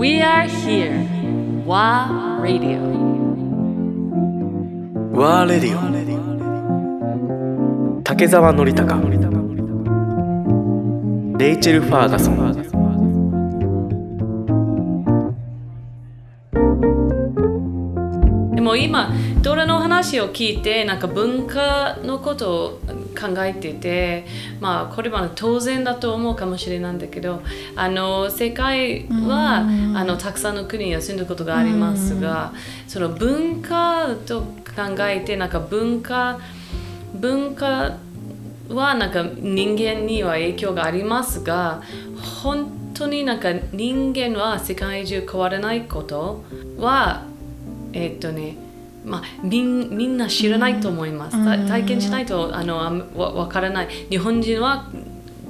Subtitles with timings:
[0.00, 1.04] We are here.
[1.66, 2.80] WA Radio.
[5.12, 5.80] ワーレディオ
[8.02, 8.98] 竹澤典孝
[11.36, 12.36] レイチェル・ファーガソン
[18.54, 19.12] でも今
[19.42, 22.80] ドラの話を聞いてなんか文化のことを
[23.20, 24.24] 考えてて
[24.60, 27.42] まあこれは当然だと思うかもしれないんだけど
[27.76, 32.52] あの世界はあのたくさんの国に住んだことがありますが
[32.88, 36.38] その文化と考えてなんか文化
[37.14, 37.98] 文化
[38.68, 41.82] はなんか人間には影響がありますが
[42.42, 46.44] 本当になんか人間は世界中変わらないこと
[46.78, 47.24] は
[47.92, 48.56] えっとね
[49.04, 51.44] まあ、みんみんな知らないと思います。
[51.44, 52.76] た体験しないとあの
[53.14, 53.88] わわからない。
[54.10, 54.90] 日本人は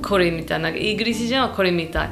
[0.03, 2.11] これみたいな、イギリス人はこれみたい。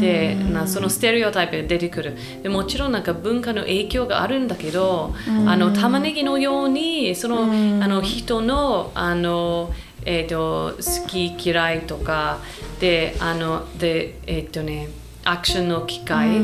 [0.00, 2.16] で、なそのステレオタイプが出てくる。
[2.42, 5.14] でもちろんなんか文化の影響があるんだけど、
[5.46, 9.72] あの玉ねぎのようにその、あの人のあの
[10.04, 12.38] えっ、と好き嫌いとか
[12.80, 14.88] であのでえっ、とね
[15.24, 16.40] アクションの機会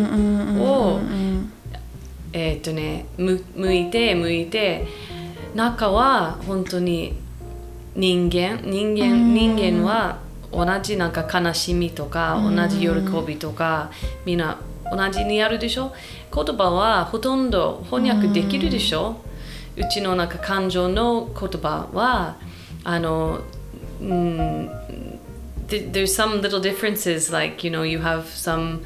[0.59, 1.01] を、
[2.33, 4.87] えっ、とねむ向いて向いて
[5.55, 7.15] 中は本当に
[7.95, 10.19] 人間人間人間は
[10.51, 12.89] 同じなんか悲しみとか同じ喜
[13.27, 13.91] びとか
[14.25, 14.59] みんな
[14.91, 15.93] 同じにあるでしょ？
[16.35, 19.17] 言葉はほとんど翻訳できるでしょ？
[19.77, 22.37] うちのなんか感情の言葉は
[22.85, 23.41] あの、
[24.01, 24.71] うん、
[25.69, 28.81] th- there's some little differences like you know you have some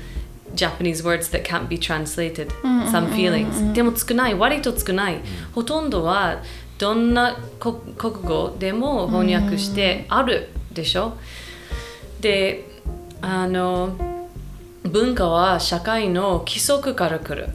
[0.56, 2.50] Japanese words that can't be translated.
[2.90, 5.20] Some feelings でも少ない割と少ない
[5.54, 6.42] ほとんどは
[6.78, 11.16] どんなこ国語でも翻訳してあるでしょ
[12.20, 12.64] で
[13.22, 13.96] あの
[14.82, 17.48] 文化は社会の規則から来る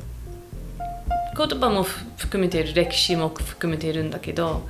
[1.37, 4.67] 言葉もふ含めている歴史も含めているんだけど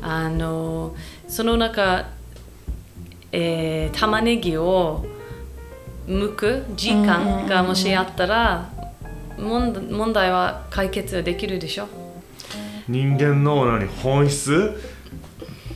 [0.00, 0.94] あの
[1.26, 2.08] その中、
[3.32, 5.04] えー玉ねぎを
[6.08, 8.70] 剥く時間がもしあったら
[9.38, 11.86] 問題問題は解決できるでしょ？
[12.88, 14.80] 人間の何本質？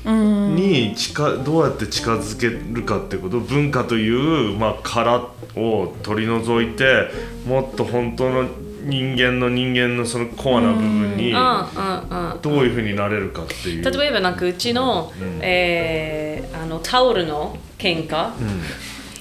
[0.05, 3.39] に近どうやって近づけるかってこと？
[3.39, 7.09] 文化という、まあ、殻を取り除いて
[7.47, 8.49] もっと本当の
[8.85, 12.43] 人間の人間のそのコアな部分にうんうんうん。
[12.43, 13.85] どういうふうになれるかっていう。
[13.89, 18.33] 例えばなんかうちの,、えーあのタオルの喧嘩、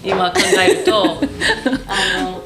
[0.04, 1.04] 今考えると
[1.88, 2.42] あの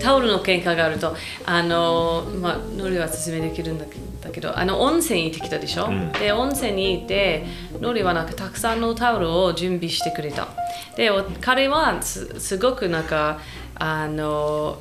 [0.00, 3.86] タオルの喧嘩があるとあのまあノリは説明できるんだ
[4.30, 5.88] けどあの温泉行ってきたでしょ、
[6.18, 7.46] で温泉に行って
[7.80, 10.48] ノリはなんかたくさんのタオルを準備してくれた。
[10.96, 13.40] でお彼はすすごくなんか
[13.74, 14.78] あの、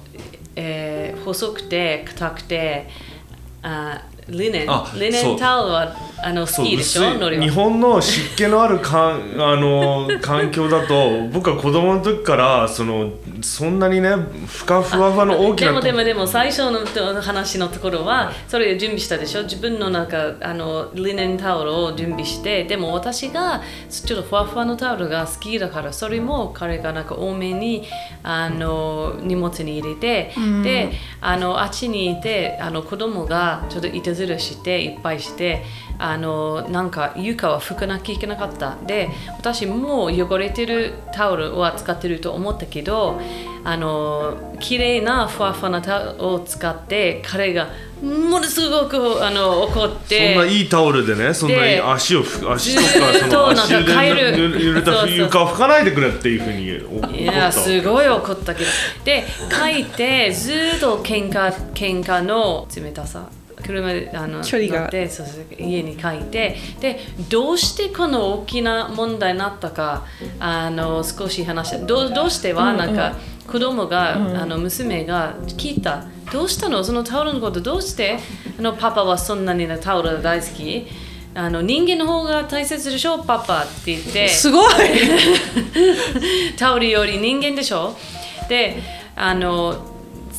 [0.56, 2.88] えー細くて硬くて
[3.62, 4.72] あリネン。
[4.72, 7.30] あリネンタオルはあの好きでしょ？
[7.30, 14.16] 日本の湿気のあるかん あの環境だと僕は子供の時からそのそんなにね
[14.48, 19.44] ふかふわふわの大きなでもでもでも最初のと話のところはそれを準備したでしょ？
[19.44, 27.84] 自分のなんかあのリネンタオルを準備してでも私がちょっとふわふわのタオルが好きだからそれも彼がなんか多めに
[28.24, 30.32] あの荷物に入れて、
[30.64, 35.64] であのあっちにいてあの子供がちょっといたずらしていっぱいして
[35.98, 38.76] あのなんか床は拭かなきゃいけなかった。
[38.86, 43.20] で私もう汚れてるタオルは使ってると思ったけど
[43.64, 47.70] あの綺麗なふわふわなタオルを使って彼が
[48.04, 53.84] ものすごくあの怒っそてんないいタオルでねそんなにで足をふ足とか その足る。
[53.86, 58.70] ぬ濡れた床を拭かないでくれっていうふうに怒ったいやすごい怒ったけど。
[59.06, 63.28] で書いてずーっと喧嘩喧嘩の冷たさ
[63.66, 64.82] 車であの距離が。
[64.82, 65.28] 乗ってそう
[65.58, 67.00] 家に帰ってで
[67.30, 70.06] どうしてこの大きな問題になったか
[70.40, 73.16] あの少し話してどうどうしてはなんか、
[73.48, 76.06] 子供が、あの娘が聞いた。
[76.34, 76.84] どうしたの？
[76.84, 78.18] そのタオルのことどうして？
[78.58, 80.88] あのパパはそんなにタオル大好き？
[81.36, 83.20] あの人間の方が大切でしょ？
[83.24, 84.28] パパって言って。
[84.28, 84.74] すごい。
[86.58, 87.96] タオルより人間でしょ？
[88.50, 88.82] で
[89.16, 89.76] あの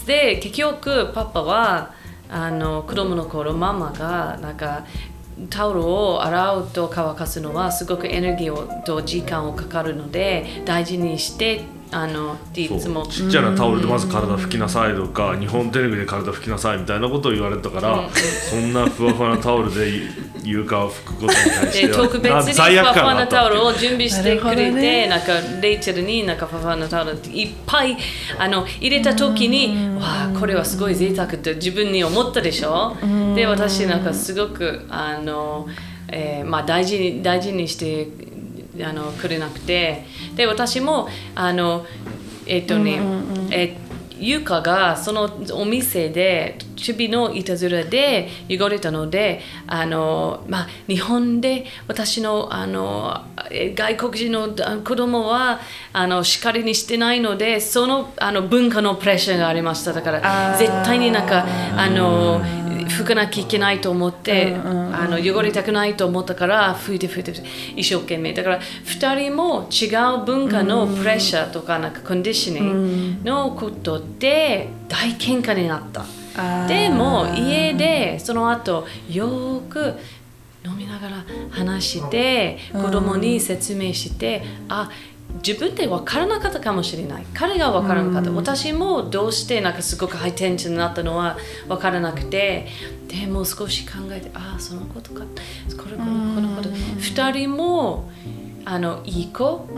[0.06, 1.94] で結局パパは
[2.28, 4.84] あの子供の頃ママがなんか
[5.50, 18.10] タオルを洗うと乾かすのはすごくエネルギーと時間をかかるので大事にしてあのっていつもちっちゃなタオルでまず体拭きなさいとか日本テレビで体拭きなさいみたいなことを言われたから、
[18.50, 20.02] そんなふわふわなタオルで
[20.42, 27.96] 床を拭くことに対して特別にふわふわなタオルを準備してくれて、ねなんかレイチェルになんかふわふわなタオルっていっぱい
[28.38, 32.96] あの入れた時に、わあこれはすごい贅沢って自分に思ったでしょ？
[33.36, 35.68] で私なんかすごくあの、
[36.08, 38.08] えーまあ大事に大事にして
[38.84, 41.86] あのくれなくて、で私もあの
[42.46, 43.00] えっ、とね、
[43.50, 43.86] えー
[44.18, 55.60] 床がそのお店で守備のいたずらで汚れたのであの、まあ、日本で私のあのえ外国人のあ子供は
[55.92, 59.92] あのしっかりにしてないのでそのあの文化のプレッシャーがありました。
[59.92, 61.44] だから絶対になんか
[61.76, 62.40] あの
[62.86, 68.32] 拭かなきゃいけないと思って、あの汚れたくないと思ったから拭いて拭いて拭いて一生懸命。
[68.32, 69.86] だから2人も違
[70.20, 76.04] う文化のプレッシャーとかなんかコンディショニングのことで大喧嘩になった。
[76.68, 79.94] でも家でその後よーく
[80.64, 84.90] 飲みながら話して子供に説明して、あ
[85.46, 87.26] 自分で分からなかったかもしれない。
[87.34, 91.36] 彼が分からなかった、私もどうしてなんかすごくハイテンションになったのは
[91.68, 92.66] 分からなくて。
[93.06, 95.20] でもう少し考えてああそのことか。
[95.20, 98.10] これこのこのこと2人も
[98.64, 99.68] あのいい子？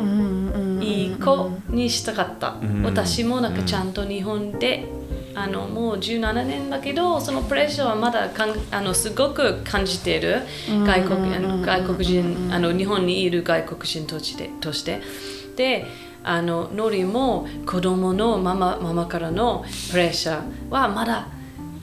[0.80, 2.82] いい子にしたかった、ん。
[2.84, 4.86] 私もなんかちゃんと日本で、
[5.34, 15.00] あのもう17年だけどそのプレッシャーはまだかんあのすごく感じている外国,、あの外国人あの日本にいる外国人としてとして
[15.58, 15.84] で
[16.22, 21.26] あのノリも子供のママママからのプレッシャーはまだ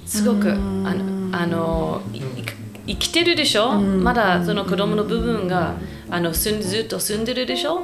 [0.06, 0.56] すごくあ
[0.94, 2.02] のあの
[2.88, 5.76] 生きてるでしょ、まだその子供の部分が
[6.10, 7.82] あのずっと住んでるでしょ？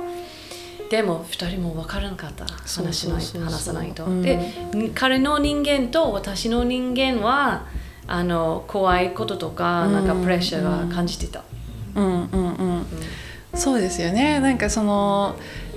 [0.89, 2.45] でも2人も分からなかった。
[2.45, 4.39] 話しない話さないと、で
[4.93, 7.65] 彼の人間と私の人間は
[8.07, 11.43] あの怖いこととかなんかプレッシャーが感じてた、
[11.95, 12.05] うん。
[12.05, 12.25] うん。
[12.25, 12.37] う
[12.79, 12.85] ん。
[13.55, 14.39] そうですよね。
[14.39, 15.35] なんかその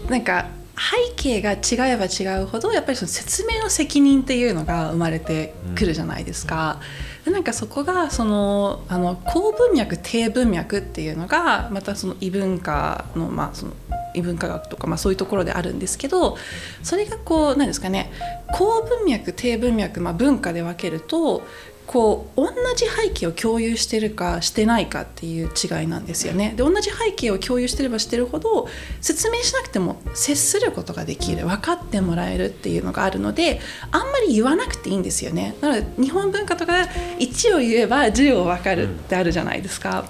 [0.08, 0.46] なんか
[0.76, 6.80] 背景が違えば違うほどやっぱりその説明の責任っていうのが生まれてくるじゃないですか。
[7.24, 13.72] でなんかそこがそのあの高文脈低文脈っていうのがまたその異文化のまあその
[14.14, 16.36] 異文化学とか、まあ、そういうところであるんですけど
[16.82, 18.12] それがこう何ですかね
[18.52, 21.42] 高文脈低文脈、まあ、文化で分けると
[21.86, 26.54] こう同じ背景を共有してるかしてないかっていう違いなんですよね。
[26.56, 28.68] で同じ背景を共有してればしてるほど
[29.00, 33.60] 説明しなくても接することができる分かってもらえるっていうのがあるので
[33.90, 35.56] あんまり言わなくていいんですよね。
[35.60, 36.72] なので日本文化とか
[37.18, 40.06] 1を言えば10を分かるってあるじゃないですか。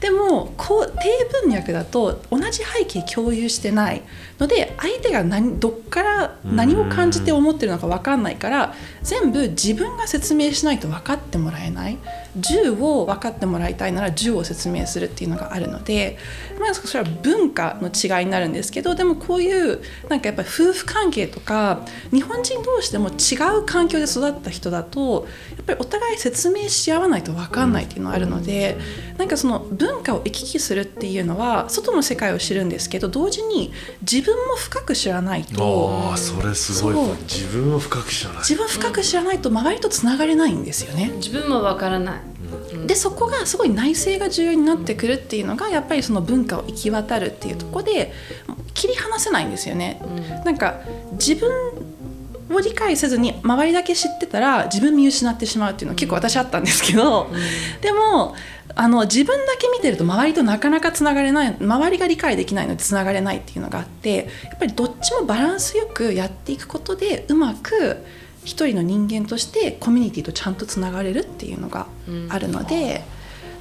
[0.00, 4.02] でもこう低文脈だと同じ背景共有してない
[4.38, 11.98] ので相手が何どっから何を感じて思ってるのか分かんないから全部自分が説明しないと分かってもらえない。
[12.38, 16.16] 10を分かってもらいたいなら10を説明するっていうのがあるので、
[16.60, 25.26] まあ、それは文化の違いになるんですけどでもこういうなんかやっぱり夫婦関係とか日本人同士でも違う環境で育った人だと
[25.56, 28.78] やっぱりお互い説明し合わないと分かんないっていうのがあるので
[29.18, 33.72] なんかその文化を行き来するっていうのは外の世界を知るんですけど同時に
[34.02, 36.94] 自分も深く知らないとああそれすごい。
[37.22, 38.38] 自分を深く知らない。
[38.40, 40.99] 自分深く知らないと周りとつながれないんですよね。
[41.06, 42.20] 自分も分からない。
[42.86, 48.12] でそこがすごい内政が重要になってくるっていうのがやっぱりその文化を行き渡るっていうところで
[48.74, 50.00] 切り離せないんですよね。
[50.44, 50.80] なんか
[51.12, 51.50] 自分
[52.50, 57.28] を理解せずに周りだけ知ってたら自分見失ってしまうっていうのは結構私あったんですけど、
[57.80, 58.34] でも
[58.74, 68.04] あの自分だけ見てると周りとなかなかつながれない周りが理解できないのでつながれないっていうのがあってやっぱりどっちもバランスよくやっていくことでうまく
[68.44, 71.86] 一人の人間としてコミュニティとちゃんとつながれるっていうのが
[72.28, 73.04] あるので。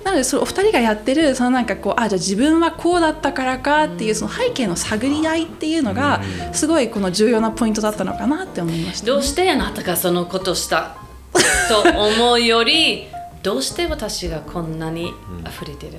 [0.03, 6.21] なのでそれお二人がやってるそのなんかこうあじゃあ自分はこうだったからかっていうその背景の探り合いっていうのが
[6.53, 10.95] すごいこの重要なポイントだったのかなって思いました、どうしてあなたがそのことした
[11.67, 13.07] と思うより
[13.41, 15.13] どうして私がこんなに
[15.47, 15.93] 溢れてる、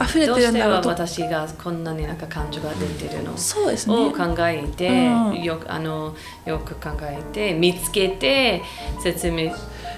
[0.00, 0.94] 溢れてるんだろうと。
[0.94, 3.94] どうして私がこんなになんか感情が出てるの、そうですね。
[3.94, 5.42] を考えて、うん。
[5.42, 6.14] よくあの
[6.46, 8.62] よく考えて見つけて
[9.02, 9.52] 説明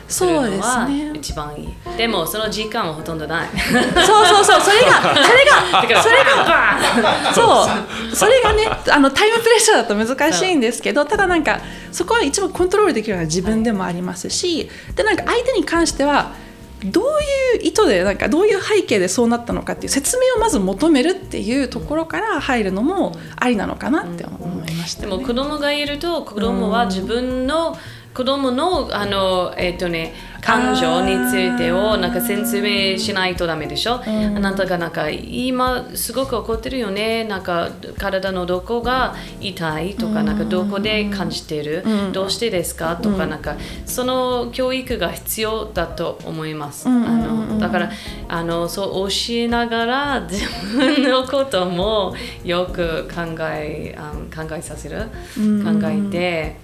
[0.09, 1.12] するそうですのはね。
[1.15, 1.97] 一番いい。
[1.99, 3.49] でもその時間はほとんどない。
[3.49, 4.61] そうそうそう。
[4.62, 7.67] それがそれがそれがそ
[8.12, 8.17] う。
[8.17, 11.61] それがねあのタイムプレッシャーだと難しいんですけどただなんか
[11.93, 16.33] そこは一番コントロールできるのは自分でもありますしでなんか相手に関しては
[16.85, 27.76] どういう意図でなんかどういう背景でそうなったのかっていう説明をまず求めるっていうところから入るのもありなのかなって思いました、ね、でも子供がいると子供は自分の
[28.12, 30.14] 子供のあのえっ、とね
[30.47, 34.07] 感情についてをなんか説明しないとダメでしょ、あ
[34.38, 42.97] なたがなんか今すごく怒ってるよねなんか体のどこが痛いとかなんかどこで感じてる、どうしてですか？
[42.97, 47.91] とかなんかその教育が必要だと思います、あのだから
[48.29, 50.45] あのそう教えながら 自
[50.76, 54.99] 分のこともよく考えあ考えさせる、
[55.37, 56.57] 考えて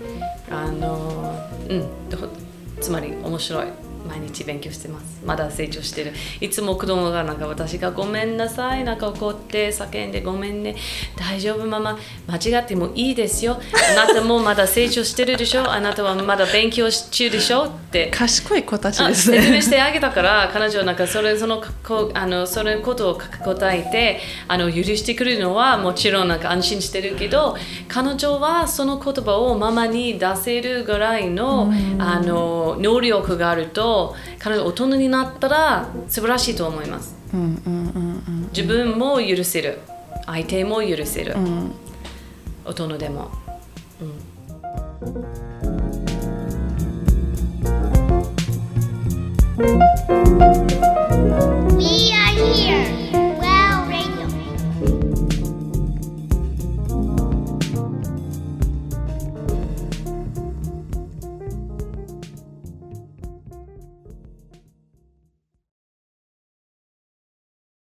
[0.50, 1.34] あの
[1.68, 1.80] うん。
[2.08, 2.41] ど
[2.82, 3.91] つまり面白い。
[4.08, 5.22] 毎日勉強してます。
[5.24, 6.12] まだ成長してる。
[6.40, 8.84] いつも子供がなんか私がごめんなさい。
[8.84, 10.76] なんか怒って叫んでごめんね。
[11.16, 11.98] 大丈夫ママ。
[12.26, 13.58] 間違ってもいいですよ。
[13.92, 15.70] あなたもまだ成長してるでしょ。
[15.70, 17.64] あなたはまだ勉強中でしょ。
[17.64, 18.10] って。
[18.10, 27.56] 賢い子たちあです説明ねしてあげたから彼女はなんかそれそのこあのそれことを答えてあの許してくれるのはもちろんなんか安心してるけど
[27.88, 33.91] 彼女はその言葉をママに出せるぐらいのあの能力があると
[34.38, 37.16] 彼女大人になったら素晴らしいと思います。
[38.54, 39.80] 自分も許せる。
[40.26, 41.72] 相手も許せる、うんうん。
[42.64, 43.30] 大人でも、
[44.00, 45.51] うん